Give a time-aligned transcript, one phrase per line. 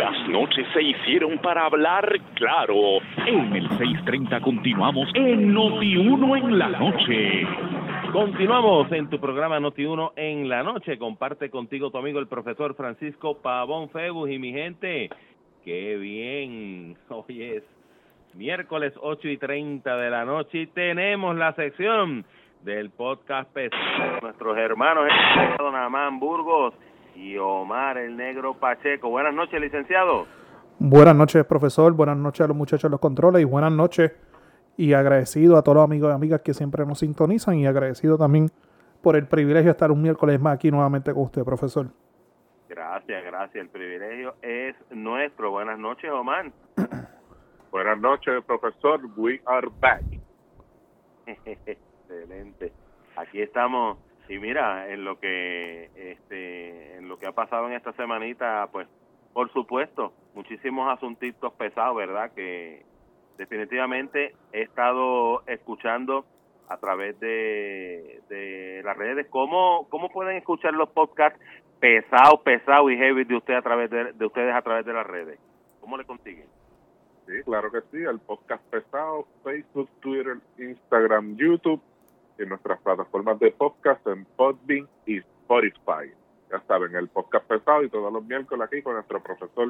[0.00, 3.00] Las noches se hicieron para hablar claro.
[3.26, 7.46] En el 630 continuamos en Noti1 en la noche.
[8.10, 10.96] Continuamos en tu programa Noti1 en la noche.
[10.96, 15.10] Comparte contigo tu amigo el profesor Francisco Pavón Febus y mi gente.
[15.66, 16.96] Qué bien.
[17.10, 17.62] Hoy es
[18.32, 22.24] miércoles 8 y 30 de la noche y tenemos la sección
[22.62, 23.54] del podcast
[24.22, 25.04] nuestros hermanos
[25.58, 26.72] Don Amán Burgos
[27.14, 29.10] y Omar el Negro Pacheco.
[29.10, 30.26] Buenas noches, licenciado.
[30.78, 31.92] Buenas noches, profesor.
[31.92, 34.12] Buenas noches a los muchachos de los controles y buenas noches
[34.76, 38.48] y agradecido a todos los amigos y amigas que siempre nos sintonizan y agradecido también
[39.02, 41.88] por el privilegio de estar un miércoles más aquí nuevamente con usted, profesor.
[42.68, 43.62] Gracias, gracias.
[43.62, 45.50] El privilegio es nuestro.
[45.50, 46.50] Buenas noches, Omar.
[47.70, 49.00] Buenas noches, profesor.
[49.16, 50.02] We are back.
[51.44, 52.72] Excelente.
[53.16, 53.98] Aquí estamos
[54.30, 58.86] y mira, en lo que este en lo que ha pasado en esta semanita, pues
[59.32, 62.30] por supuesto, muchísimos asuntitos pesados, ¿verdad?
[62.32, 62.84] Que
[63.38, 66.24] definitivamente he estado escuchando
[66.68, 69.26] a través de, de las redes.
[69.30, 71.40] ¿Cómo, ¿Cómo pueden escuchar los podcasts
[71.80, 75.06] pesados, pesados y heavy de, usted a través de, de ustedes a través de las
[75.08, 75.40] redes?
[75.80, 76.46] ¿Cómo le consiguen?
[77.26, 81.82] Sí, claro que sí, el podcast pesado, Facebook, Twitter, Instagram, YouTube
[82.40, 86.12] y nuestras plataformas de podcast en Podbean y Spotify.
[86.50, 89.68] Ya saben, el podcast pesado y todos los miércoles aquí con nuestro profesor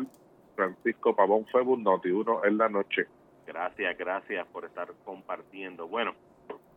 [0.56, 3.06] Francisco Pavón Febus, Noti1 en la noche.
[3.46, 5.88] Gracias, gracias por estar compartiendo.
[5.88, 6.12] Bueno,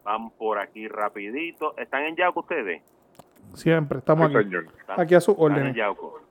[0.03, 1.75] vamos por aquí rapidito.
[1.77, 2.81] ¿Están en Yauco ustedes?
[3.53, 4.45] Siempre, estamos Sí, aquí.
[4.45, 4.65] señor.
[4.87, 5.73] Aquí a su Están en orden.
[5.75, 6.21] Yauco.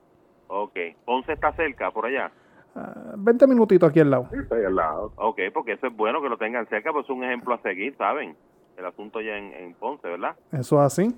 [0.47, 0.77] Ok.
[1.05, 2.31] Ponce está cerca, por allá.
[2.75, 4.27] Ah, 20 minutitos aquí al lado.
[4.31, 5.13] Sí, está ahí al lado.
[5.15, 7.95] Ok, porque eso es bueno que lo tengan cerca, pues es un ejemplo a seguir,
[7.97, 8.35] ¿saben?
[8.77, 10.35] El asunto ya en, en Ponce, ¿verdad?
[10.51, 11.15] Eso es así.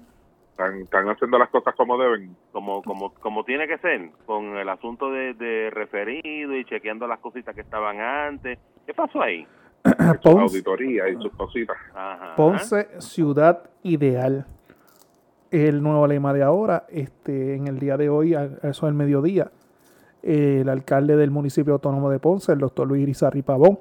[0.52, 2.36] Están, están haciendo las cosas como deben.
[2.52, 7.20] Como, como, como tiene que ser, con el asunto de, de referido y chequeando las
[7.20, 8.60] cositas que estaban antes.
[8.86, 9.46] ¿Qué pasó ahí?
[10.24, 11.78] Ponce, auditorías y sus cositas.
[11.94, 12.36] Ajá.
[12.36, 14.46] Ponce, ciudad ideal.
[15.52, 19.52] El nuevo lema de ahora, este, en el día de hoy, eso del mediodía,
[20.24, 23.80] el alcalde del municipio autónomo de Ponce, el doctor Luis Irizarry Pavón,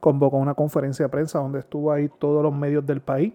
[0.00, 3.32] convocó una conferencia de prensa donde estuvo ahí todos los medios del país,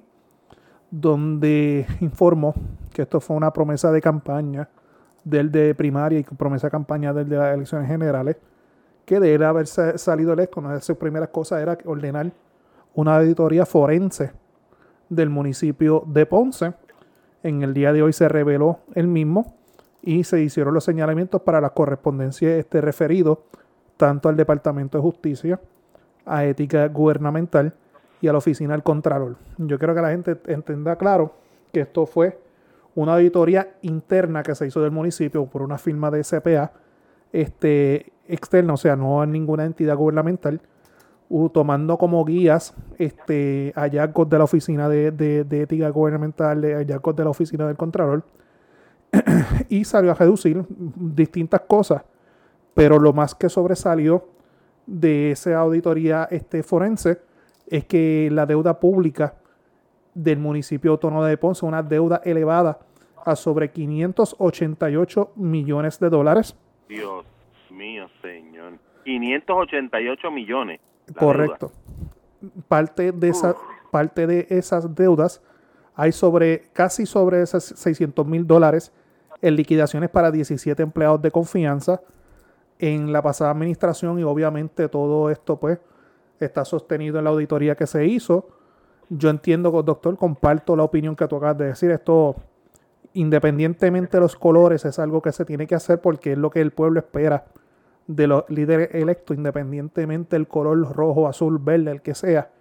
[0.92, 2.54] donde informó
[2.94, 4.70] que esto fue una promesa de campaña
[5.24, 8.38] del de primaria y promesa de campaña del de las elecciones generales,
[9.06, 12.32] que de él haber sa- salido electo, una de sus primeras cosas era ordenar
[12.94, 14.32] una auditoría forense
[15.10, 16.74] del municipio de Ponce.
[17.42, 19.56] En el día de hoy se reveló el mismo
[20.02, 23.46] y se hicieron los señalamientos para la correspondencia este referido
[23.98, 25.60] tanto al Departamento de Justicia,
[26.26, 27.74] a Ética Gubernamental
[28.22, 29.36] y a la Oficina del Contralor.
[29.58, 31.34] Yo quiero que la gente entienda claro
[31.72, 32.40] que esto fue
[32.96, 36.72] una auditoría interna que se hizo del municipio por una firma de CPA
[37.32, 40.62] este, externa, o sea, no en ninguna entidad gubernamental,
[41.52, 47.30] tomando como guías este, hallazgos de la Oficina de, de- Ética Gubernamental, hallazgos de la
[47.32, 48.24] Oficina del Contralor,
[49.70, 52.04] y salió a reducir distintas cosas,
[52.76, 54.28] pero lo más que sobresalió
[54.86, 57.20] de esa auditoría este, forense
[57.68, 59.36] es que la deuda pública
[60.14, 62.80] del municipio autónomo de Ponce, una deuda elevada
[63.26, 66.56] a sobre 588 millones de dólares.
[66.88, 67.26] Dios
[67.70, 68.74] mío, señor.
[69.06, 70.80] 588 millones.
[71.18, 71.72] Correcto.
[72.68, 73.56] Parte de, esa,
[73.92, 75.42] parte de esas deudas
[75.96, 78.92] hay sobre casi sobre esas 600 mil dólares
[79.42, 82.02] en liquidaciones para 17 empleados de confianza
[82.80, 85.80] en la pasada administración y obviamente todo esto pues
[86.40, 88.48] está sostenido en la auditoría que se hizo.
[89.10, 91.92] Yo entiendo, doctor, comparto la opinión que tú acabas de decir.
[91.92, 92.36] Esto,
[93.14, 96.62] independientemente de los colores, es algo que se tiene que hacer porque es lo que
[96.62, 97.46] el pueblo espera
[98.08, 102.52] de los líderes electos, independientemente del color rojo, azul, verde, el que sea,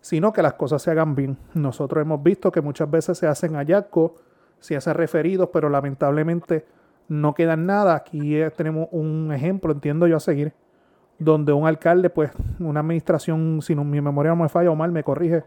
[0.00, 1.38] sino que las cosas se hagan bien.
[1.54, 4.12] Nosotros hemos visto que muchas veces se hacen hallazgos,
[4.58, 6.64] se hacen referidos, pero lamentablemente
[7.08, 7.94] no quedan nada.
[7.94, 10.52] Aquí eh, tenemos un ejemplo, entiendo yo, a seguir,
[11.18, 14.92] donde un alcalde, pues, una administración, si no, mi memoria no me falla o mal,
[14.92, 15.44] me corrige,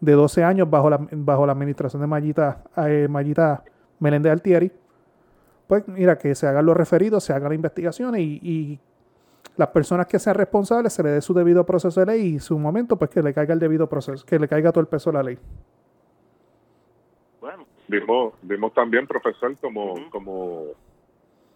[0.00, 3.08] de 12 años bajo la, bajo la administración de Mayita, eh,
[4.00, 4.72] Meléndez Altieri,
[5.66, 8.80] pues mira, que se hagan los referidos, se hagan las investigaciones y, y
[9.56, 12.58] las personas que sean responsables se le dé su debido proceso de ley y su
[12.58, 15.16] momento, pues que le caiga el debido proceso, que le caiga todo el peso de
[15.16, 15.38] la ley.
[17.88, 20.66] Vimos, vimos también, profesor, como, como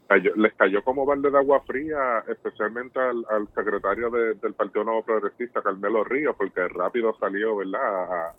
[0.08, 4.84] cayó- les cayó como balde de agua fría, especialmente al, al secretario de- del Partido
[4.84, 8.34] Nuevo Progresista, Carmelo Ríos, porque rápido salió, ¿verdad?,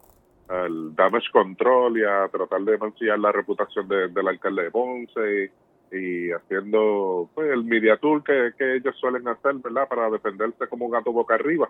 [0.50, 5.51] al damage control y a tratar de mancillar la reputación de- del alcalde de Ponce
[5.92, 9.88] y haciendo pues el media tour que, que ellos suelen hacer, ¿verdad?
[9.88, 11.69] Para defenderse como un gato boca arriba.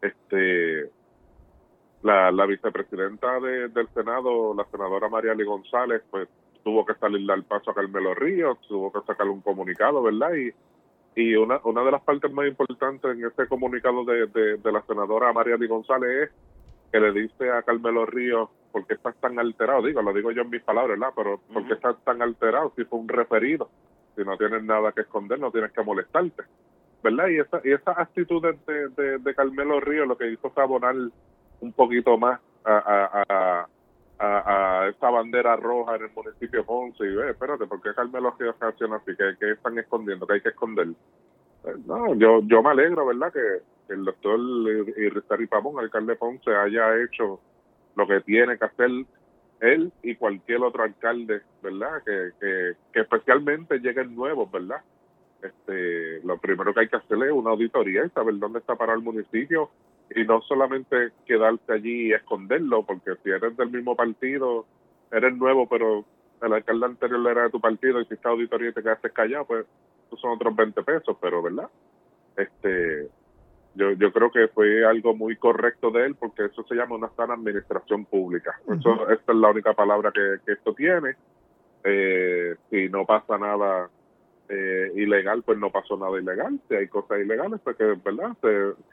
[0.00, 0.90] Este
[2.04, 6.28] la, la vicepresidenta de, del Senado, la senadora María Lee González, pues
[6.62, 10.34] tuvo que salirle al paso a Carmelo Ríos, tuvo que sacarle un comunicado, ¿verdad?
[10.34, 10.52] Y,
[11.16, 15.32] y una, una de las partes más importantes en ese comunicado de, de, la senadora
[15.32, 16.30] María Lee González es
[16.92, 19.82] que le dice a Carmelo Ríos, ¿por qué estás tan alterado?
[19.82, 21.14] Digo, lo digo yo en mis palabras, ¿verdad?
[21.16, 23.70] Pero ¿por qué estás tan alterado si fue un referido?
[24.14, 26.42] Si no tienes nada que esconder, no tienes que molestarte.
[27.02, 27.28] ¿Verdad?
[27.28, 30.94] Y esa, y esa actitud de, de, de Carmelo Ríos lo que hizo fue abonar
[31.60, 33.68] un poquito más a, a,
[34.18, 38.34] a, esa bandera roja en el municipio de Ponce y ve, espérate, ¿por qué Carmelo
[38.38, 39.12] reacciona así?
[39.16, 40.26] ¿Qué, están escondiendo?
[40.26, 40.88] ¿Qué hay que esconder?
[41.64, 43.32] Eh, no, yo, yo me alegro, ¿verdad?
[43.32, 44.38] Que el doctor
[44.96, 47.40] Irizarry Pamón, alcalde de Ponce, haya hecho
[47.96, 48.90] lo que tiene que hacer
[49.60, 52.02] él y cualquier otro alcalde, ¿verdad?
[52.04, 54.82] Que, que, que especialmente lleguen nuevos, ¿verdad?
[55.42, 58.98] Este, lo primero que hay que hacer es una auditoría y saber dónde está parado
[58.98, 59.70] el municipio,
[60.14, 64.66] y no solamente quedarte allí y esconderlo, porque si eres del mismo partido,
[65.10, 66.04] eres nuevo, pero
[66.42, 69.46] el alcalde anterior era de tu partido y si está auditoría y te quedaste callado,
[69.46, 69.66] pues
[70.06, 71.68] esos son otros 20 pesos, pero ¿verdad?
[72.36, 73.08] Este,
[73.74, 77.10] yo, yo creo que fue algo muy correcto de él porque eso se llama una
[77.16, 78.60] sana administración pública.
[78.66, 81.16] Eso, esta es la única palabra que, que esto tiene.
[81.82, 83.90] Eh, si no pasa nada
[84.48, 86.60] eh, ilegal, pues no pasó nada ilegal.
[86.68, 88.36] Si hay cosas ilegales, pues que, ¿verdad?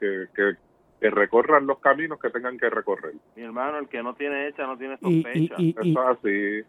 [0.00, 0.56] que, que
[1.02, 3.14] que recorran los caminos que tengan que recorrer.
[3.34, 5.54] Mi hermano, el que no tiene hecha no tiene sospecha.
[5.58, 6.64] Y, y, así,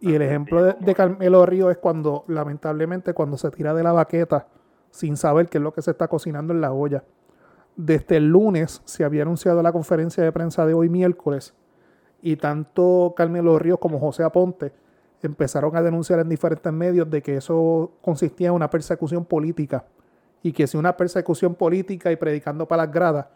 [0.00, 4.48] y el ejemplo de, Carmelo Río es cuando, lamentablemente, cuando se tira de la baqueta
[4.90, 7.04] sin saber qué es lo que se está cocinando en la olla.
[7.76, 11.54] Desde el lunes se había anunciado la conferencia de prensa de hoy miércoles
[12.22, 14.72] y tanto Carmelo Ríos como José Aponte
[15.22, 19.84] empezaron a denunciar en diferentes medios de que eso consistía en una persecución política
[20.42, 23.26] y que si una persecución política y predicando para las gradas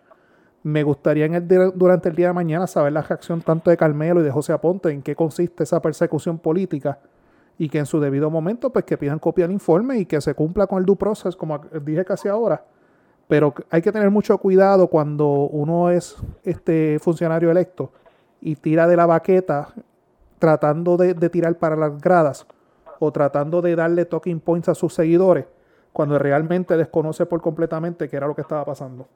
[0.65, 4.21] me gustaría en el, durante el día de mañana saber la reacción tanto de Carmelo
[4.21, 6.99] y de José Aponte en qué consiste esa persecución política
[7.59, 10.35] y que en su debido momento pues que pidan copia del informe y que se
[10.35, 12.65] cumpla con el due process como dije casi ahora.
[13.29, 17.93] Pero hay que tener mucho cuidado cuando uno es este funcionario electo
[18.41, 19.69] y tira de la baqueta
[20.39, 22.47] tratando de, de tirar para las gradas
[23.01, 25.45] o tratando de darle talking points a sus seguidores
[25.93, 29.07] cuando realmente desconoce por completamente qué era lo que estaba pasando.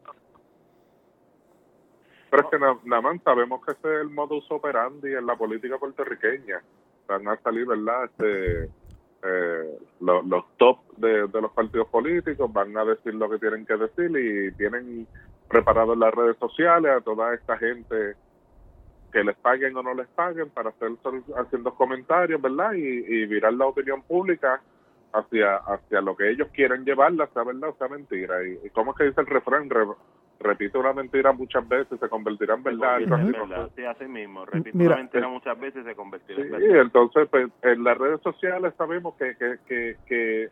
[2.31, 5.79] Pero es que nada más sabemos que ese es el modus operandi en la política
[5.79, 6.63] puertorriqueña.
[7.07, 8.05] Van a salir, ¿verdad?
[8.05, 8.71] Este,
[9.23, 14.11] eh, los, top de, los partidos políticos van a decir lo que tienen que decir
[14.17, 15.07] y tienen
[15.49, 18.15] preparado en las redes sociales a toda esta gente
[19.11, 20.91] que les paguen o no les paguen para hacer
[21.37, 22.75] haciendo comentarios, ¿verdad?
[22.75, 24.61] Y, virar la opinión pública
[25.15, 28.47] hacia hacia lo que ellos quieren llevarla, sea verdad o sea mentira.
[28.47, 29.69] ¿Y, y cómo es que dice el refrán?
[30.41, 32.99] Repite una mentira muchas veces, se convertirá en verdad.
[33.75, 34.45] Sí, así mismo.
[34.47, 36.67] Repite una mentira eh, muchas veces, se convertirá en verdad.
[36.67, 40.51] Sí, entonces, pues, en las redes sociales sabemos que, que, que, que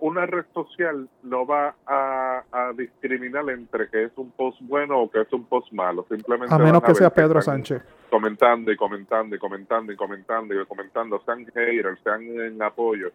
[0.00, 5.10] una red social no va a, a, discriminar entre que es un post bueno o
[5.10, 6.04] que es un post malo.
[6.08, 7.82] Simplemente a menos que sea Pedro Sánchez.
[8.10, 13.12] Comentando y comentando y comentando y comentando y comentando, sean haters, sean en apoyo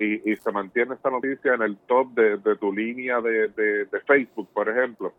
[0.00, 4.00] y, y se mantiene esta noticia en el top de, tu línea de, de, de,
[4.06, 5.12] Facebook, por ejemplo.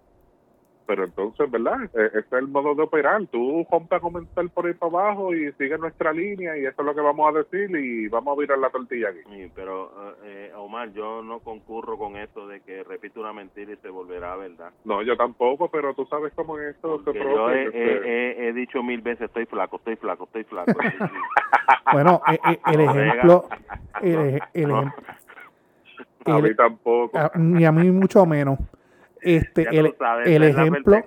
[0.85, 1.83] Pero entonces, ¿verdad?
[1.93, 3.25] E, este es el modo de operar.
[3.27, 6.85] Tú rompe a comentar por ahí para abajo y sigue nuestra línea y eso es
[6.85, 9.19] lo que vamos a decir y vamos a virar la tortilla aquí.
[9.29, 9.91] Sí, pero,
[10.23, 14.35] eh, Omar, yo no concurro con esto de que repite una mentira y se volverá
[14.35, 14.71] verdad.
[14.85, 19.01] No, yo tampoco, pero tú sabes cómo es esto se Yo he, he, dicho mil
[19.01, 20.71] veces, estoy flaco, estoy flaco, estoy flaco.
[21.93, 23.45] bueno, eh, eh, el ejemplo
[24.01, 24.41] el,
[26.25, 27.31] a mí tampoco.
[27.35, 28.59] ni a mí mucho menos.
[29.21, 29.93] Este, el,
[30.25, 30.97] el ejemplo,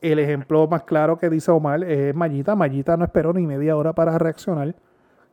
[0.00, 2.56] el ejemplo más claro que dice Omar es Mayita.
[2.56, 4.74] Mayita no esperó ni media hora para reaccionar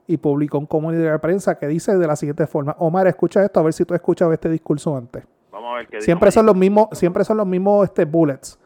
[0.05, 3.61] y publicó un comunicado de prensa que dice de la siguiente forma: Omar, escucha esto,
[3.61, 5.23] a ver si tú escuchas este discurso antes.
[5.49, 8.59] Vamos a ver qué siempre son los mismos, siempre son los mismos este, bullets.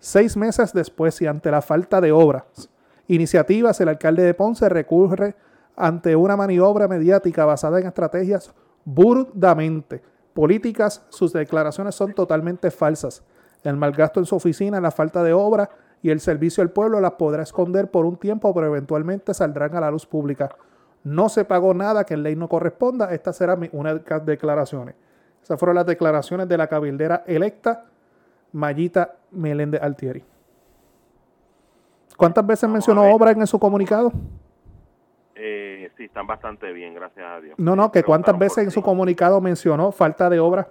[0.00, 2.68] Seis meses después y ante la falta de obras,
[3.06, 5.36] iniciativas, el alcalde de Ponce recurre
[5.76, 8.52] ante una maniobra mediática basada en estrategias
[8.84, 10.02] burdamente
[10.36, 13.24] políticas, sus declaraciones son totalmente falsas.
[13.64, 15.70] El malgasto en su oficina, la falta de obra
[16.02, 19.80] y el servicio al pueblo las podrá esconder por un tiempo, pero eventualmente saldrán a
[19.80, 20.50] la luz pública.
[21.04, 23.14] No se pagó nada que en ley no corresponda.
[23.14, 24.94] Estas serán unas declaraciones.
[25.42, 27.86] Esas fueron las declaraciones de la cabildera electa
[28.52, 30.22] Mayita Meléndez Altieri.
[32.18, 34.12] ¿Cuántas veces mencionó obra en su comunicado?
[35.38, 37.58] Eh, sí, están bastante bien, gracias a Dios.
[37.58, 40.68] No, no, que cuántas veces en su comunicado mencionó falta de obra.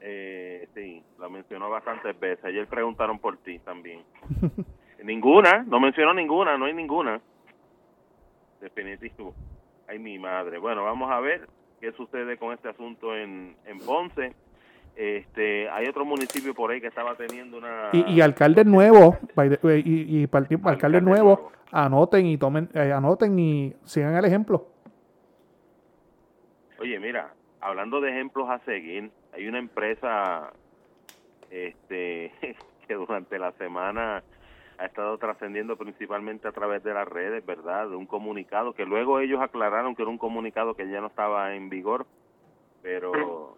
[0.00, 2.42] Eh, sí, lo mencionó bastantes veces.
[2.46, 4.02] Ayer preguntaron por ti también.
[5.04, 7.20] ninguna, no mencionó ninguna, no hay ninguna.
[8.62, 9.34] Definitivo.
[9.86, 10.56] Ay, mi madre.
[10.56, 11.46] Bueno, vamos a ver
[11.78, 14.34] qué sucede con este asunto en, en Ponce.
[14.96, 17.90] Este, hay otro municipio por ahí que estaba teniendo una...
[17.92, 19.16] Y, y alcaldes nuevos,
[19.62, 24.68] y, y, para el alcaldes nuevos, anoten y tomen, eh, anoten y sigan el ejemplo.
[26.78, 30.52] Oye, mira, hablando de ejemplos a seguir, hay una empresa
[31.50, 32.32] este
[32.88, 34.22] que durante la semana
[34.78, 37.88] ha estado trascendiendo principalmente a través de las redes, ¿verdad?
[37.90, 41.54] De un comunicado que luego ellos aclararon que era un comunicado que ya no estaba
[41.54, 42.06] en vigor,
[42.82, 43.56] pero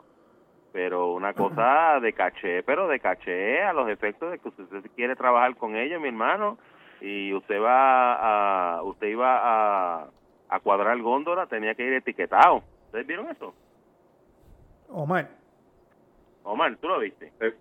[0.73, 5.17] pero una cosa de caché, pero de caché a los efectos de que usted quiere
[5.17, 6.59] trabajar con ella, mi hermano,
[7.01, 10.09] y usted va a, usted iba a,
[10.49, 12.63] a cuadrar góndola, tenía que ir etiquetado.
[12.87, 13.55] ¿Ustedes vieron eso?
[14.89, 15.29] Omar.
[16.43, 17.33] Omar, ¿tú lo viste?
[17.41, 17.55] Eh,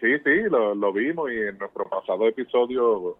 [0.00, 3.16] sí, sí, lo, lo vimos y en nuestro pasado episodio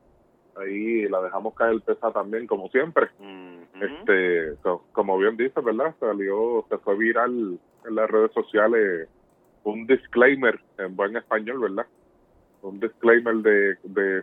[0.56, 3.08] ahí la dejamos caer pesa también, como siempre.
[3.80, 4.54] Este,
[4.92, 5.94] como bien dice, ¿verdad?
[5.98, 9.08] Salió, se fue viral en las redes sociales
[9.64, 11.86] un disclaimer en buen español, ¿verdad?
[12.62, 14.22] Un disclaimer de de,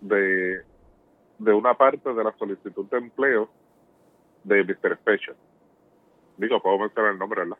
[0.00, 0.62] de,
[1.38, 3.48] de una parte de la solicitud de empleo
[4.44, 4.96] de Mr.
[4.98, 5.36] Special.
[6.36, 7.58] Digo, puedo mencionar el nombre, ¿verdad?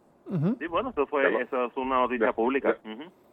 [0.58, 2.76] Sí, bueno, eso fue eso es una noticia pública.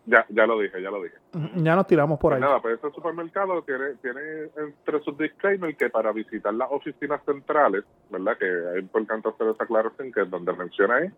[0.07, 1.15] Ya, ya lo dije, ya lo dije.
[1.57, 2.47] Ya nos tiramos por pues ahí.
[2.47, 7.83] Nada, pues este supermercado tiene, tiene entre sus disclaimers que para visitar las oficinas centrales,
[8.09, 8.37] ¿verdad?
[8.37, 11.13] Que es importante hacer esa aclaración que donde menciona es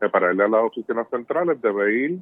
[0.00, 2.18] que para a las oficinas centrales debe ir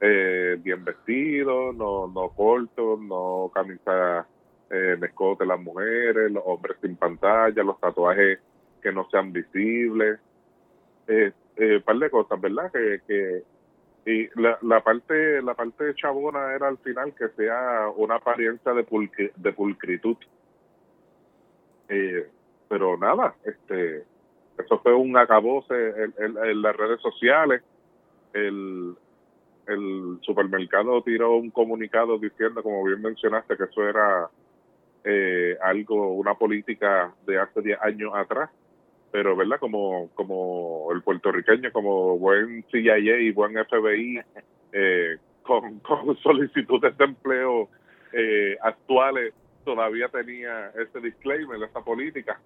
[0.00, 4.26] eh, bien vestido, no, no corto, no camisa
[4.70, 8.38] eh, escote las mujeres, los hombres sin pantalla, los tatuajes
[8.80, 10.18] que no sean visibles,
[11.06, 12.72] eh, eh, par de cosas, ¿verdad?
[12.72, 13.42] Que, que
[14.06, 19.32] y la, la parte la parte chabona era al final que sea una apariencia de,
[19.36, 20.16] de pulcritud.
[21.88, 22.26] Eh,
[22.68, 24.04] pero nada, este
[24.60, 25.74] eso fue un acabose
[26.18, 27.62] en, las redes sociales.
[28.32, 28.94] El,
[29.66, 34.28] el supermercado tiró un comunicado diciendo, como bien mencionaste, que eso era
[35.04, 38.50] eh, algo, una política de hace 10 años atrás,
[39.10, 44.20] pero verdad como como el puertorriqueño como buen CIA y buen FBI
[44.72, 47.68] eh, con, con, solicitudes de empleo
[48.12, 49.32] eh, actuales
[49.64, 52.38] todavía tenía ese disclaimer esa política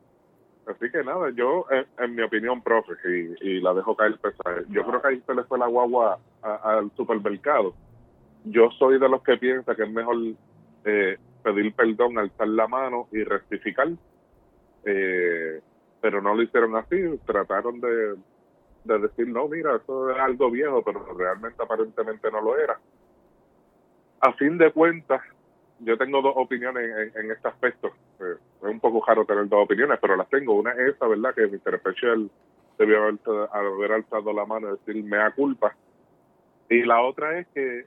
[0.66, 1.66] así que nada yo
[1.98, 5.34] en, mi opinión profe y, y la dejo caer pesada yo creo que ahí se
[5.34, 7.74] le fue la guagua al supermercado
[8.44, 10.16] yo soy de los que piensa que es mejor
[10.84, 13.88] eh, pedir perdón alzar la mano y rectificar
[14.84, 15.60] eh,
[16.04, 18.16] pero no lo hicieron así, trataron de,
[18.84, 22.78] de decir, no, mira, eso es algo viejo, pero realmente aparentemente no lo era.
[24.20, 25.22] A fin de cuentas,
[25.80, 27.88] yo tengo dos opiniones en, este aspecto.
[28.20, 30.54] Eh, es un poco raro tener dos opiniones, pero las tengo.
[30.54, 31.34] Una es esa, ¿verdad?
[31.34, 31.78] Que Mr.
[31.80, 32.30] Special
[32.78, 33.18] debió haber,
[33.52, 35.74] haber alzado la mano y decir, me da culpa.
[36.68, 37.86] Y la otra es que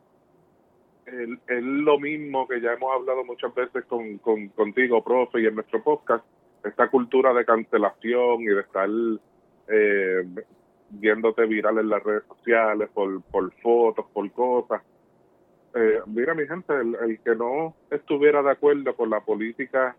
[1.07, 5.55] es lo mismo que ya hemos hablado muchas veces con, con, contigo, profe, y en
[5.55, 6.25] nuestro podcast,
[6.63, 8.89] esta cultura de cancelación y de estar
[9.69, 10.27] eh,
[10.89, 14.81] viéndote viral en las redes sociales por, por fotos, por cosas.
[15.79, 19.95] Eh, mira, mi gente, el, que no estuviera de acuerdo con la política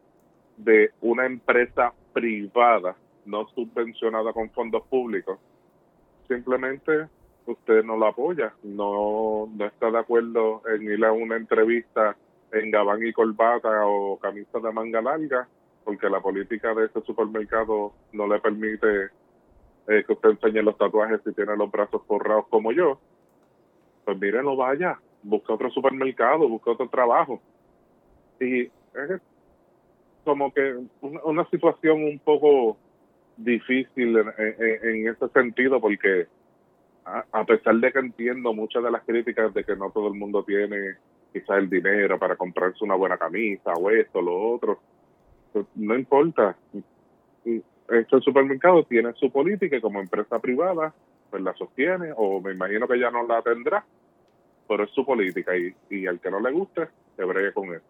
[0.57, 5.39] de una empresa privada, no subvencionada con fondos públicos,
[6.27, 7.07] simplemente
[7.47, 12.17] usted no la apoya, no, no está de acuerdo en ir a una entrevista
[12.51, 15.47] en gabán y corbata o camisa de manga larga,
[15.85, 19.11] porque la política de este supermercado no le permite
[19.87, 22.99] eh, que usted enseñe los tatuajes si tiene los brazos forrados como yo,
[24.05, 27.41] pues mire, no vaya, busque otro supermercado, busque otro trabajo.
[28.41, 29.21] Y es
[30.25, 32.77] como que una, situación un poco
[33.37, 36.27] difícil en, ese sentido, porque
[37.05, 40.45] a, pesar de que entiendo muchas de las críticas de que no todo el mundo
[40.45, 40.97] tiene
[41.33, 44.81] quizás el dinero para comprarse una buena camisa o esto, lo otro,
[45.53, 46.57] pues, no importa.
[47.45, 50.93] Este supermercado tiene su política y como empresa privada,
[51.31, 53.85] pues la sostiene, o me imagino que ya no la tendrá,
[54.69, 57.85] pero es su política y, al que no le guste, se bregue con eso.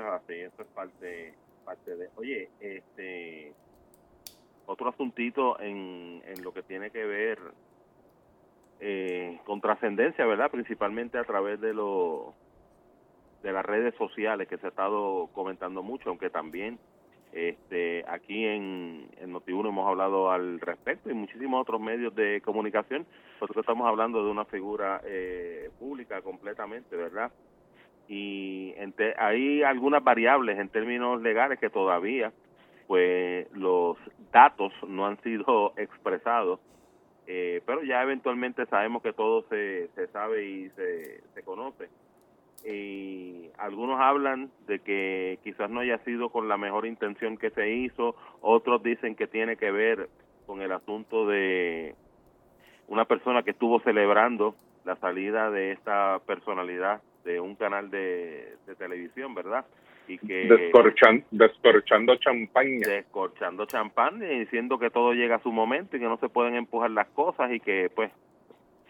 [0.00, 1.34] así, eso es parte,
[1.64, 2.08] parte de...
[2.16, 3.52] Oye, este
[4.66, 7.38] otro asuntito en, en lo que tiene que ver
[8.80, 10.50] eh, con trascendencia, ¿verdad?
[10.50, 12.34] Principalmente a través de los
[13.42, 16.78] de las redes sociales que se ha estado comentando mucho, aunque también
[17.32, 23.06] Este, aquí en, en Noti1 hemos hablado al respecto y muchísimos otros medios de comunicación,
[23.38, 27.30] porque estamos hablando de una figura eh, pública completamente, ¿verdad?
[28.08, 28.74] Y
[29.18, 32.32] hay algunas variables en términos legales que todavía,
[32.86, 33.98] pues los
[34.32, 36.60] datos no han sido expresados,
[37.26, 41.90] eh, pero ya eventualmente sabemos que todo se, se sabe y se, se conoce
[42.64, 47.70] y algunos hablan de que quizás no haya sido con la mejor intención que se
[47.70, 50.08] hizo, otros dicen que tiene que ver
[50.46, 51.94] con el asunto de
[52.88, 59.34] una persona que estuvo celebrando la salida de esta personalidad de un canal de, televisión,
[59.34, 59.66] ¿verdad?
[60.06, 60.48] Y que
[61.30, 62.88] descorchando champaña.
[62.88, 66.54] Descorchando champán y diciendo que todo llega a su momento y que no se pueden
[66.54, 68.10] empujar las cosas y que pues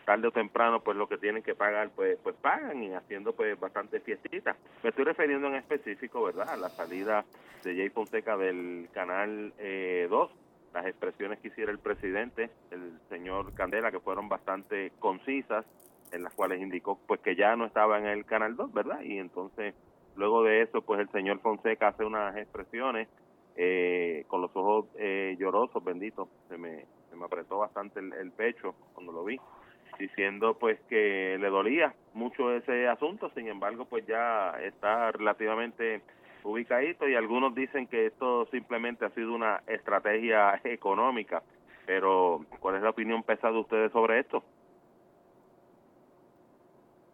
[0.08, 3.60] tarde o temprano pues lo que tienen que pagar pues pues pagan y haciendo pues
[3.60, 4.56] bastante fiestitas.
[4.82, 7.26] Me estoy refiriendo en específico, ¿verdad?, a la salida
[7.62, 10.08] de Jay Fonseca del canal 2, eh,
[10.72, 15.66] las expresiones que hiciera el presidente, el señor Candela, que fueron bastante concisas,
[16.10, 19.02] en las cuales indicó pues que ya no estaba en el canal 2, ¿verdad?
[19.02, 19.74] Y entonces
[20.16, 23.08] luego de eso pues el señor Fonseca hace unas expresiones
[23.56, 28.74] eh, con los ojos eh, llorosos, bendito, se me, se me apretó bastante el pecho
[28.94, 29.38] cuando lo vi
[29.99, 36.02] diciendo pues que le dolía mucho ese asunto, sin embargo pues ya está relativamente
[36.45, 41.43] ubicadito y algunos dicen que esto simplemente ha sido una estrategia económica,
[41.87, 44.43] pero ¿cuál es la opinión pesada de ustedes sobre esto?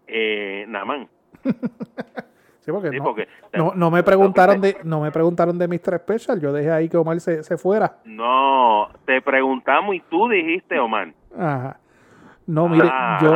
[0.07, 1.09] Eh, Namán.
[2.65, 5.99] Sí, porque, no, no, me preguntaron de no me preguntaron de Mr.
[5.99, 7.99] Special, yo dejé ahí que Omar se, se fuera.
[8.07, 11.13] No, te preguntamos y tú dijiste Omar.
[11.39, 11.79] Ajá.
[12.47, 13.33] No, mire, ah, yo...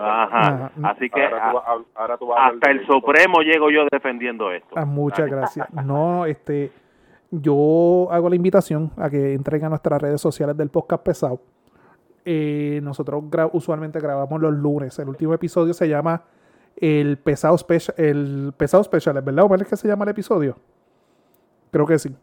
[0.00, 0.70] Ajá.
[0.82, 4.74] Así que hasta el Supremo llego yo defendiendo esto.
[4.76, 5.66] Ah, muchas gracias.
[5.72, 6.70] No, este,
[7.30, 11.40] yo hago la invitación a que entren a nuestras redes sociales del podcast pesado.
[12.26, 14.98] Eh, nosotros usualmente grabamos los lunes.
[14.98, 16.22] El último episodio se llama
[16.76, 19.46] el pesado special, el pesado special, ¿verdad?
[19.48, 20.56] ¿O es que se llama el episodio?
[21.70, 22.14] Creo que sí.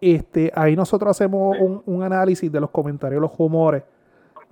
[0.00, 3.82] Este, ahí nosotros hacemos un, un análisis de los comentarios, los humores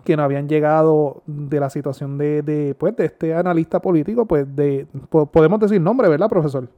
[0.04, 4.54] que no habían llegado de la situación de, de, pues, de este analista político, pues
[4.54, 6.68] de, podemos decir nombre, ¿verdad, profesor?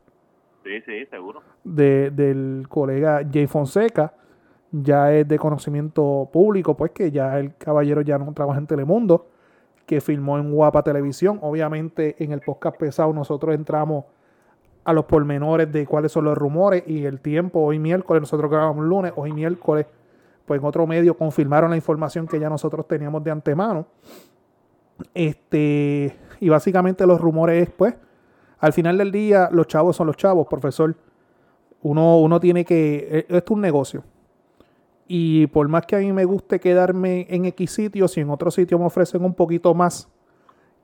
[0.62, 1.42] Sí, sí, seguro.
[1.62, 4.14] De, del colega Jay Fonseca,
[4.72, 9.28] ya es de conocimiento público, pues que ya el caballero ya no trabaja en Telemundo,
[9.86, 11.38] que filmó en Guapa Televisión.
[11.42, 14.04] Obviamente en el podcast pesado nosotros entramos
[14.84, 17.60] a los pormenores de cuáles son los rumores y el tiempo.
[17.60, 19.86] Hoy miércoles, nosotros grabamos lunes, hoy miércoles
[20.46, 23.86] pues en otro medio confirmaron la información que ya nosotros teníamos de antemano.
[25.12, 27.94] Este, y básicamente los rumores es, pues,
[28.58, 30.94] al final del día, los chavos son los chavos, profesor.
[31.82, 33.08] Uno, uno tiene que.
[33.10, 34.04] E, esto es un negocio.
[35.06, 38.50] Y por más que a mí me guste quedarme en X sitio, si en otro
[38.50, 40.08] sitio me ofrecen un poquito más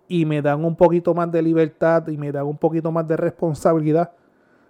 [0.09, 3.17] y me dan un poquito más de libertad y me dan un poquito más de
[3.17, 4.13] responsabilidad,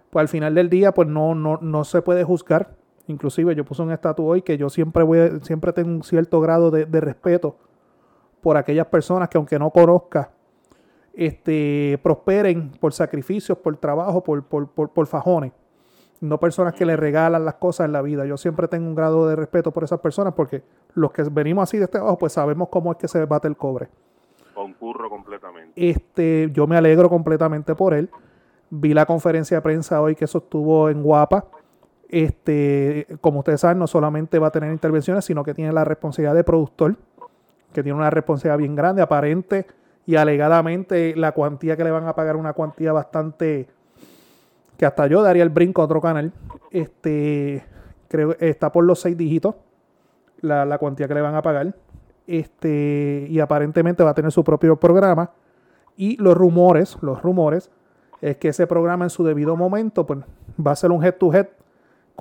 [0.09, 2.75] pues al final del día, pues no, no, no se puede juzgar
[3.11, 6.71] Inclusive yo puse un estatus hoy que yo siempre voy, siempre tengo un cierto grado
[6.71, 7.57] de, respeto
[8.41, 10.31] por aquellas personas que aunque no conozca,
[11.13, 15.51] este, prosperen por sacrificios, por trabajo, por, por, por, fajones.
[16.21, 18.25] No personas que le regalan las cosas en la vida.
[18.25, 21.77] Yo siempre tengo un grado de respeto por esas personas porque los que venimos así
[21.77, 23.89] de este abajo, pues sabemos cómo es que se bate el cobre.
[24.53, 25.73] Concurro completamente.
[25.75, 28.09] Este, yo me alegro completamente por él.
[28.69, 31.45] Vi la conferencia de prensa hoy que sostuvo en Guapa
[32.11, 36.35] este, como ustedes saben, no solamente va a tener intervenciones, sino que tiene la responsabilidad
[36.35, 36.97] de productor,
[37.73, 39.65] que tiene una responsabilidad bien grande, aparente
[40.05, 43.67] y alegadamente la cuantía que le van a pagar una cuantía bastante
[44.77, 46.33] que hasta yo daría el brinco a otro canal.
[46.69, 47.63] Este
[48.09, 49.55] creo está por los seis dígitos
[50.41, 51.73] la, la cuantía que le van a pagar.
[52.27, 55.31] Este, y aparentemente va a tener su propio programa.
[55.95, 57.71] Y los rumores, los rumores,
[58.21, 60.19] es que ese programa en su debido momento, pues
[60.65, 61.47] va a ser un head to head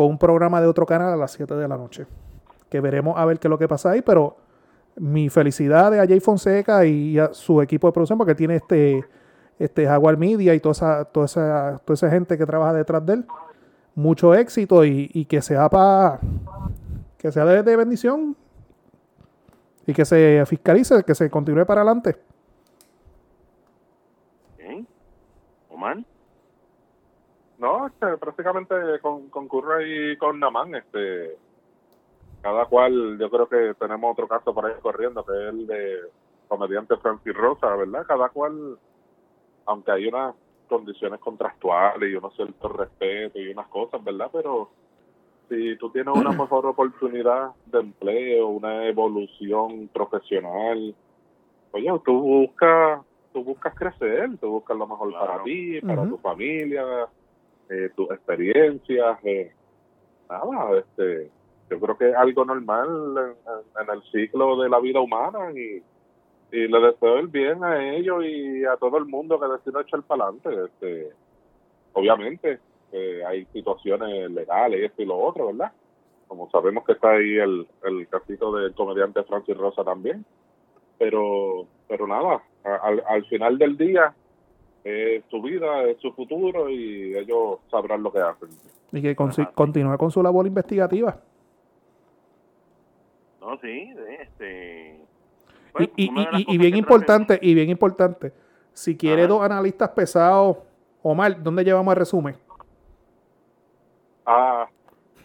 [0.00, 2.06] con un programa de otro canal a las 7 de la noche.
[2.70, 4.38] Que veremos a ver qué es lo que pasa ahí, pero
[4.96, 9.04] mi felicidad a Jay Fonseca y a su equipo de producción, porque tiene este,
[9.58, 13.12] este Jaguar Media y toda esa, toda esa, toda esa gente que trabaja detrás de
[13.12, 13.26] él.
[13.94, 16.18] Mucho éxito y, que sea para
[17.18, 18.34] que sea de, bendición
[19.86, 22.16] y que se fiscalice, que se continúe para adelante.
[25.68, 25.98] Omar.
[27.60, 31.36] No, este, prácticamente con, concurre ahí con Namán, este,
[32.40, 35.98] cada cual, yo creo que tenemos otro caso por ahí corriendo, que es el de
[36.48, 38.06] comediante Francis Rosa, ¿verdad?
[38.06, 38.78] Cada cual,
[39.66, 40.34] aunque hay unas
[40.70, 44.30] condiciones contractuales y unos ciertos respeto y unas cosas, ¿verdad?
[44.32, 44.70] Pero
[45.50, 50.94] si tú tienes una mejor oportunidad de empleo, una evolución profesional,
[51.72, 53.02] oye, tú buscas,
[53.34, 55.26] tú buscas crecer, tú buscas lo mejor Claro.
[55.26, 57.06] para ti, para tu familia,
[57.70, 59.52] eh, tus experiencias, eh,
[60.28, 61.30] nada, este,
[61.70, 63.36] yo creo que es algo normal
[63.80, 65.80] en, el ciclo de la vida humana y,
[66.50, 70.02] y le deseo el bien a ellos y a todo el mundo que decida echar
[70.02, 70.64] para adelante.
[70.64, 71.10] Este,
[71.92, 72.58] obviamente,
[72.90, 75.70] eh, hay situaciones legales, esto y lo otro, ¿verdad?
[76.26, 80.24] Como sabemos que está ahí el, el casito del comediante Francis Rosa también.
[80.98, 84.12] Pero, pero nada, al, al final del día
[84.84, 88.48] es su vida, es su futuro y ellos sabrán lo que hacen.
[88.92, 89.52] Y que Ajá.
[89.54, 91.20] continúe con su labor investigativa.
[93.40, 94.96] No, sí, este...
[94.96, 98.32] Y, pues, y- y- las bien importante, y bien importante,
[98.72, 99.28] si quiere Ajá.
[99.28, 100.56] dos analistas pesados,
[101.02, 102.36] Omar, ¿dónde llevamos el resumen?
[104.26, 104.68] Ah,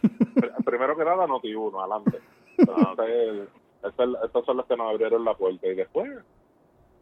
[0.02, 2.20] pr- primero que nada, Noti1, adelante.
[2.58, 3.42] Este-
[3.84, 5.68] este- estos son los que nos abrieron la puerta.
[5.68, 6.10] Y después,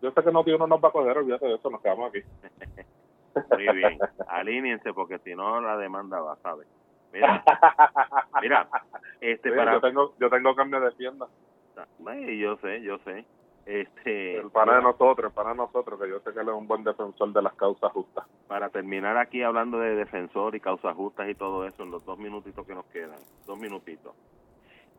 [0.04, 2.20] yo sé que Noti1 nos va a coger, olvídate de eso, nos quedamos aquí.
[3.52, 6.68] Muy bien, alíñense porque si no la demanda va, ¿sabes?
[7.14, 7.42] Mira,
[8.42, 8.68] mira,
[9.22, 9.74] este Sí, para...
[9.74, 11.28] yo, tengo, yo tengo cambio de tienda.
[12.06, 13.26] Ay, yo sé, yo sé.
[13.66, 16.54] Este, El pana de nosotros, el pana de nosotros, que yo sé que él es
[16.54, 18.26] un buen defensor de las causas justas.
[18.48, 22.20] para terminar aquí hablando de defensor y causas justas y todo eso en los dos
[22.20, 24.14] minutitos que nos quedan, dos minutitos.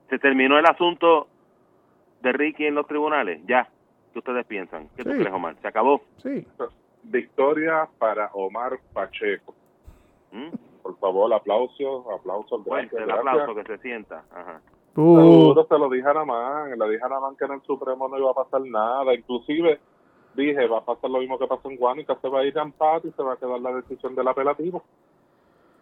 [0.08, 1.28] ¿Se terminó el asunto
[2.22, 3.42] de Ricky en los tribunales?
[3.46, 3.68] Ya.
[4.14, 4.88] ¿Qué ustedes piensan?
[4.96, 5.16] ¿Qué tú Sí.
[5.18, 5.56] crees, Omar?
[5.60, 6.00] ¿Se acabó?
[6.22, 6.46] Sí.
[7.02, 9.54] Victoria para Omar Pacheco.
[10.30, 10.50] ¿Mm?
[10.82, 12.64] Por favor, aplausos, aplausos.
[12.64, 13.26] Gracias, el gracias.
[13.26, 14.22] aplauso que se sienta.
[14.30, 14.60] Ajá.
[14.96, 18.06] Uh, Seguro se lo dije a Namán, le dije a Namán que en el Supremo
[18.08, 19.80] no iba a pasar nada, inclusive
[20.36, 22.62] dije va a pasar lo mismo que pasó en Guánica, se va a ir a
[22.62, 24.84] empate y se va a quedar la decisión del apelativo.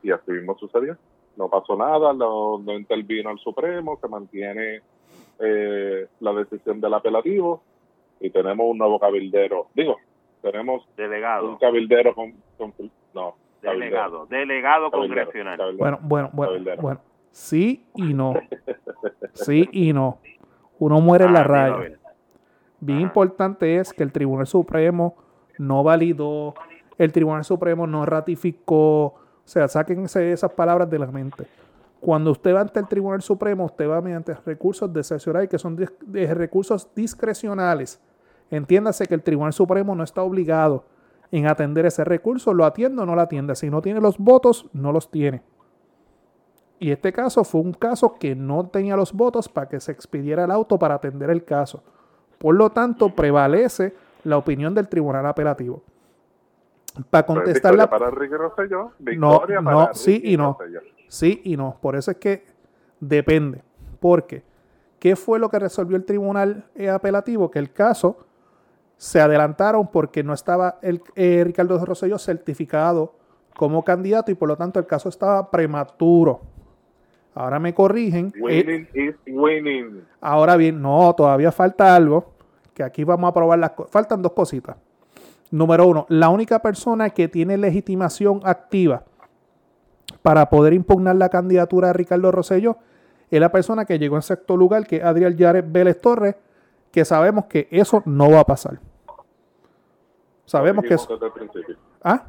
[0.02, 0.96] Y así mismo sucedió.
[1.36, 4.80] No pasó nada, no, no intervino el Supremo, se mantiene
[5.38, 7.62] eh, la decisión del apelativo
[8.22, 9.68] y tenemos un nuevo cabildero.
[9.74, 9.96] Digo,
[10.40, 12.32] tenemos un Delegado, cabildero con...
[12.56, 12.72] con-
[13.14, 13.72] no, cabildero.
[13.80, 15.58] delegado, delegado Cabildero, congresional.
[15.58, 15.98] cabildero.
[16.02, 17.00] bueno, bueno, bueno, bueno.
[17.30, 18.34] Sí y no.
[19.34, 20.18] Sí y no.
[20.78, 21.98] Uno muere en la Ah, raya.
[22.80, 25.16] Bien importante es que el Tribunal Supremo
[25.58, 26.54] no validó,
[26.98, 31.46] el Tribunal Supremo no ratificó, o sea, sáquense esas palabras de la mente.
[32.00, 35.76] Cuando usted va ante el Tribunal Supremo, usted va mediante recursos de excepcionales que son
[35.78, 35.92] dis-
[36.34, 38.02] recursos discrecionales.
[38.52, 40.84] Entiéndase que el Tribunal Supremo no está obligado
[41.30, 43.56] en atender ese recurso, lo atiende o no lo atiende.
[43.56, 45.42] Si no tiene los votos, no los tiene.
[46.78, 50.44] Y este caso fue un caso que no tenía los votos para que se expidiera
[50.44, 51.82] el auto para atender el caso.
[52.36, 55.82] Por lo tanto, prevalece la opinión del tribunal apelativo.
[57.08, 57.88] Para Pues, contestar la...
[57.88, 60.56] para Ricky Rosselló, No, no, para sí Ricky y no.
[60.58, 60.80] Rosselló.
[61.08, 61.78] Sí y no.
[61.80, 62.44] Por eso es que
[63.00, 63.62] depende.
[63.98, 64.42] Porque,
[64.98, 67.50] ¿qué fue lo que resolvió el tribunal eh, apelativo?
[67.50, 68.26] Que el caso
[69.02, 73.16] se adelantaron porque no estaba el, eh, Ricardo Rosselló certificado
[73.56, 76.40] como candidato y por lo tanto el caso estaba prematuro.
[77.34, 78.32] Ahora me corrigen.
[78.36, 80.04] eh, Winning is winning.
[80.20, 82.30] Ahora bien, no, todavía falta algo,
[82.74, 83.90] que aquí vamos a probar las cosas.
[83.90, 84.76] Faltan dos cositas.
[85.50, 89.02] Número uno, la única persona que tiene legitimación activa
[90.22, 92.76] para poder impugnar la candidatura de Ricardo Rosselló
[93.32, 96.36] es la persona que llegó en sexto lugar, que es Adriel Yares Vélez Torres,
[96.92, 98.78] que sabemos que eso no va a pasar.
[100.44, 101.18] Sabemos que eso...
[102.02, 102.24] ¿Ah?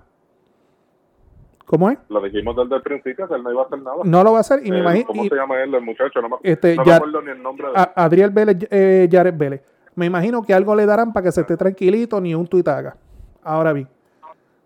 [1.66, 1.98] ¿Cómo es?
[2.10, 3.98] Lo dijimos desde el principio que él no iba a hacer nada.
[4.04, 5.08] No lo va a hacer y me Eh, imagino...
[5.08, 6.22] ¿Cómo y- se llama él, el muchacho?
[6.22, 7.78] No me, Este, no me acuerdo ni el nombre de él.
[7.80, 9.62] a- Adriel Vélez, eh, Yaret Vélez.
[9.96, 12.96] Me imagino que algo le darán para que se esté tranquilito, ni un tuit haga.
[13.44, 13.88] Ahora bien,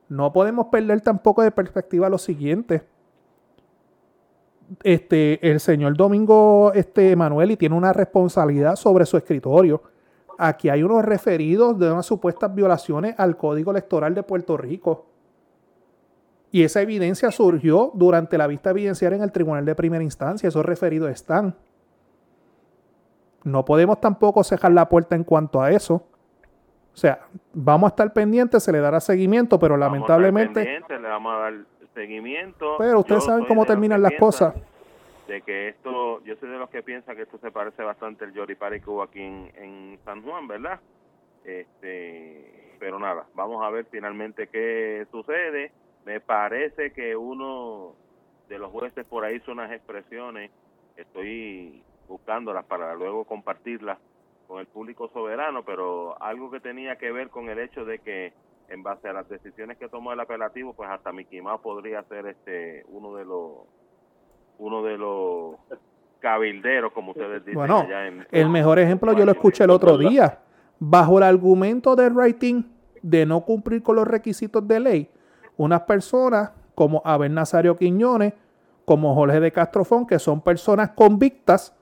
[0.10, 2.84] no podemos perder tampoco de perspectiva lo siguiente.
[4.84, 9.82] Este, el señor Domingo este, Emanueli tiene una responsabilidad sobre su escritorio.
[10.38, 15.06] Aquí hay unos referidos de unas supuestas violaciones al Código Electoral de Puerto Rico.
[16.52, 20.48] Y esa evidencia surgió durante la vista evidenciaria en el Tribunal de Primera Instancia.
[20.48, 21.56] Esos referidos están.
[23.44, 25.96] No podemos tampoco cejar la puerta en cuanto a eso.
[25.96, 27.20] O sea,
[27.54, 31.34] vamos a estar pendientes, se le dará seguimiento, pero Vamos a estar lamentablemente, le vamos
[31.34, 31.54] a dar
[31.94, 32.76] seguimiento.
[32.80, 34.56] pero ustedes Yo saben cómo terminan las cosas.
[35.28, 38.34] De que esto, yo soy de los que piensan que esto se parece bastante al
[38.34, 40.80] Jory Party que aquí en, en San Juan, ¿verdad?
[41.44, 45.72] Este, pero nada, vamos a ver finalmente qué sucede.
[46.06, 47.96] Me parece que uno
[48.48, 50.52] de los jueces por ahí hizo unas expresiones,
[50.96, 53.98] estoy buscándolas para luego compartirlas
[54.48, 58.34] con el público soberano, pero algo que tenía que ver con el hecho de que
[58.70, 62.28] en base a las decisiones que tomó el apelativo, pues hasta Mickey Mouse podría ser
[62.28, 63.66] este uno de los
[64.60, 65.56] uno de los
[66.20, 68.28] cabilderos, como ustedes dicen Bueno, allá en...
[68.32, 70.40] el mejor ejemplo yo lo escuché el otro día.
[70.80, 72.64] Bajo el argumento de rating
[73.02, 75.10] de no cumplir con los requisitos de ley,
[75.56, 78.34] unas personas como Abel Nazario Quiñones,
[78.86, 81.76] como Jorge de Castrofón, que son personas convictas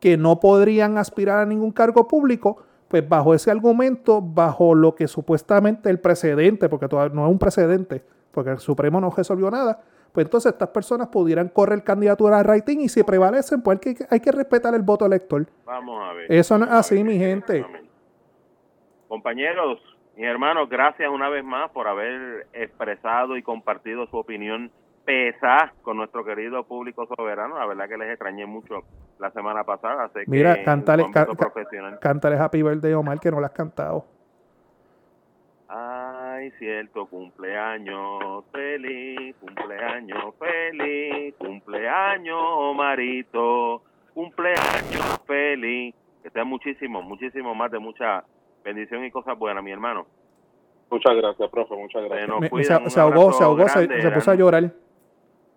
[0.00, 2.56] que no podrían aspirar a ningún cargo público,
[2.88, 7.38] pues bajo ese argumento, bajo lo que supuestamente el precedente, porque todavía no es un
[7.38, 9.80] precedente, porque el Supremo no resolvió nada,
[10.12, 14.04] pues entonces estas personas pudieran correr candidatura a rating y si prevalecen, pues hay que,
[14.10, 15.46] hay que respetar el voto elector.
[15.64, 16.30] Vamos a ver.
[16.30, 17.64] Eso no es así, ver mi gente.
[19.08, 19.80] Compañeros,
[20.16, 24.70] mis hermanos, gracias una vez más por haber expresado y compartido su opinión
[25.04, 27.58] pesada con nuestro querido público soberano.
[27.58, 28.82] La verdad que les extrañé mucho
[29.18, 30.10] la semana pasada.
[30.12, 31.06] Sé Mira, que cántale,
[32.00, 34.04] cántale Happy Birthday Omar que no lo has cantado.
[36.42, 43.80] Ay, cierto, cumpleaños feliz, cumpleaños feliz, cumpleaños Marito,
[44.12, 45.94] cumpleaños feliz.
[46.20, 48.24] Que sea muchísimo, muchísimo más de mucha
[48.64, 50.04] bendición y cosas buenas, mi hermano.
[50.90, 52.28] Muchas gracias, profe, muchas gracias.
[52.28, 54.64] nos Me- cuidan, se, ahogó, se ahogó, se, grande, se puso a llorar.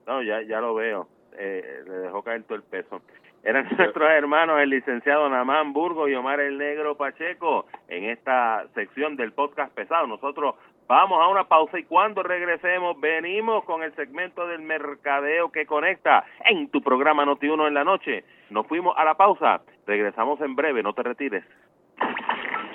[0.05, 1.07] No, ya, ya lo veo.
[1.35, 3.01] Eh, le dejó caer todo el peso.
[3.45, 9.15] Eran nuestros hermanos, el licenciado Namán Burgo y Omar el Negro Pacheco, en esta sección
[9.15, 10.07] del podcast pesado.
[10.07, 10.55] Nosotros
[10.87, 16.25] vamos a una pausa y cuando regresemos venimos con el segmento del mercadeo que conecta
[16.45, 18.23] en tu programa Noti1 en la noche.
[18.49, 19.61] Nos fuimos a la pausa.
[19.87, 21.43] Regresamos en breve, no te retires.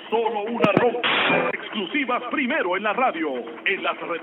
[0.09, 1.49] Solo una ronda.
[1.53, 3.29] Exclusivas primero en la radio.
[3.65, 3.97] En las